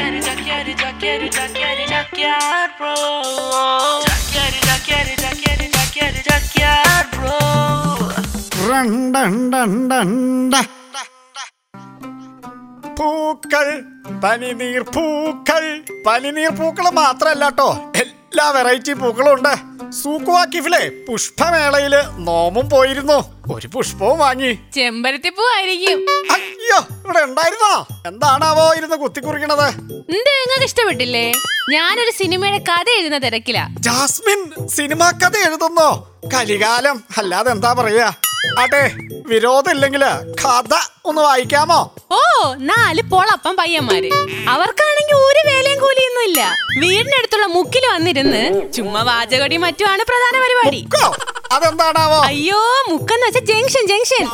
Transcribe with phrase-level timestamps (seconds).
[0.00, 2.94] quero, já quero, já quero, bro.
[4.06, 7.28] Já quero, já quero, já quero, já quero, já quero.
[8.68, 10.54] റണ്ടണ്ടണ്ടണ്ട.
[12.98, 13.66] പൂക്കൾ
[14.22, 15.64] പനിനീർ പൂക്കൾ
[16.06, 19.54] പനിനീർ പൂക്കൾ മാത്രല്ല കേട്ടോ എല്ലാ വെറൈറ്റി പൂക്കളും ഉണ്ട്
[19.90, 23.18] സൂക്കുവാക്കിഫിലെ പുഷ്പമേളയിൽ നോമും പോയിരുന്നു.
[23.54, 24.58] ഒരു പുഷ്പവും വാങ്ങി.
[24.74, 27.86] ചെമ്പരത്തിപ്പൂ ആയിരിക്കും അയ്യോ ഇവിടെ ഉണ്ടായിരുന്നോ?
[28.06, 29.68] എന്താണാവോ ഇരുന്ന് കുത്തിക്കുറിക്കണത്?
[29.68, 31.32] എന്ത് നിങ്ങൾക്ക് ഇഷ്ടപ്പെട്ടില്ലേ?
[31.72, 33.66] ഞാനൊരു സിനിമയുടെ കഥ എഴുതുന്ന തിരക്കില.
[33.78, 35.90] ജാസ്മിൻ സിനിമാ കഥ എഴുതുന്നോ?
[36.34, 38.12] കലികാലം അല്ലാതെ എന്താ പറയാ?
[38.48, 38.82] ആട്ടെ
[39.30, 40.02] വിരോധമില്ലെങ്കിൽ
[40.42, 40.74] കഥ
[41.08, 41.78] ഒന്ന് വായിക്കാമോ?
[42.12, 42.20] ഓ
[42.70, 44.10] നാല് പൊളപ്പം പയ്യന്മാര്.
[44.54, 46.40] അവർക്കാണെങ്കിൽ ഒരു വേലയും കൂലിയൊന്നും ഇല്ല
[46.80, 50.80] വീടിനടുത്തുള്ള മുക്കിൽ വന്നിരുന്ന് ചുമ്മാ വാചകടി മറ്റുമാണ് പ്രധാന പരിപാടി.
[51.52, 52.18] അതെന്താണാവോ?
[52.30, 54.26] അയ്യോ മുക്കെന്ന് വെച്ച ജംഗ്ഷൻ ജംഗ്ഷൻ.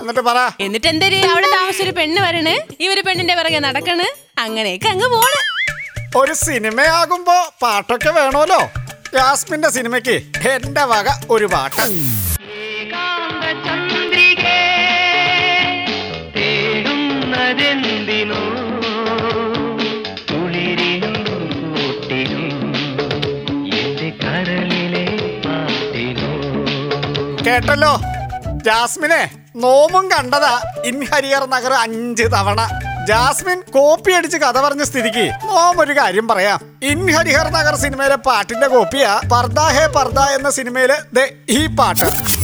[0.00, 0.38] എന്നിട്ട് പറ.
[0.60, 2.54] എന്നിട്ട് എന്തേ അവിടെ താമസിച്ചൊരു പെണ്ണ് വരണ്.
[2.80, 4.06] ഇവർ പെണ്ണിന്റെ പിറകെ നടക്കണ്.
[4.38, 5.40] അങ്ങനെയൊക്കെ അങ്ങ് പോണ്.
[6.16, 8.60] ഒരു സിനിമയാകുമ്പോ പാട്ടൊക്കെ വേണമല്ലോ
[9.14, 10.16] ജാസ്മിന്റെ സിനിമയ്ക്ക്
[10.48, 11.84] എന്റെ വക ഒരു പാട്ട്.
[27.46, 27.92] കേട്ടല്ലോ?
[28.66, 29.20] ജാസ്മിനെ
[29.56, 32.60] നോമും കണ്ടതാ ഇൻ ഹരിഹർ നഗർ അഞ്ച് തവണ.
[33.08, 36.58] ജാസ്മിൻ കോപ്പി അടിച്ച് കഥ പറഞ്ഞ സ്ഥിതിക്ക് നോം ഒരു കാര്യം പറയാം.
[36.82, 40.96] ഇൻഹരിഹർ നഗർ സിനിമയിലെ പാട്ടിന്റെ കോപ്പിയാ പർദ ഹേ പർദ എന്ന സിനിമയിലെ
[41.50, 42.35] ഈ പാട്ട്.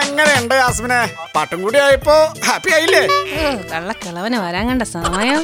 [0.00, 0.98] എങ്ങനെയുണ്ട് യാസ്മിനെ?
[1.34, 2.14] പാട്ടും കൂടി ആയപ്പോ
[2.46, 3.02] ഹാപ്പി ആയില്ലേ?
[3.72, 5.40] കള്ളക്കിളവന് വരാൻ കണ്ട സമയം.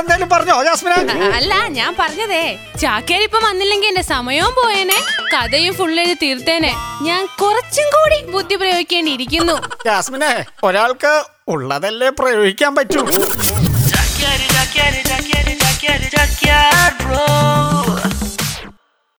[0.00, 0.96] എന്തായാലും പറഞ്ഞോ ജാസ്മിനെ
[1.38, 2.42] അല്ല ഞാൻ പറഞ്ഞതേ
[2.82, 4.98] ചാക്കേരി ഇപ്പൊ വന്നില്ലെങ്കിൽ എന്റെ സമയവും പോയേനെ.
[5.34, 6.72] കഥയും ഫുള്ള് എഴുതി തീർത്തേനെ.
[7.08, 9.56] ഞാൻ കുറച്ചും കൂടി ബുദ്ധി പ്രയോഗിക്കേണ്ടിയിരിക്കുന്നു.
[9.86, 10.32] ജാസ്മിനെ
[10.68, 11.14] ഒരാൾക്ക്
[11.48, 13.02] ഉള്ളതല്ലേ പ്രയോഗിക്കാൻ പറ്റൂ?